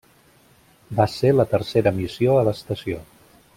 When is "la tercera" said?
1.35-1.93